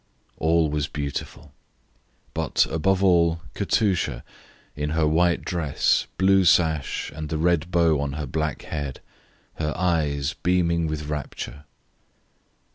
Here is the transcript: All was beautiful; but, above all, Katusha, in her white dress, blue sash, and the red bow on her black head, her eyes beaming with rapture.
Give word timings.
All 0.37 0.71
was 0.71 0.87
beautiful; 0.87 1.53
but, 2.33 2.65
above 2.71 3.03
all, 3.03 3.43
Katusha, 3.53 4.23
in 4.75 4.89
her 4.97 5.05
white 5.05 5.45
dress, 5.45 6.07
blue 6.17 6.43
sash, 6.43 7.11
and 7.15 7.29
the 7.29 7.37
red 7.37 7.69
bow 7.69 7.99
on 8.01 8.13
her 8.13 8.25
black 8.25 8.63
head, 8.63 8.99
her 9.57 9.73
eyes 9.77 10.33
beaming 10.41 10.87
with 10.87 11.05
rapture. 11.07 11.65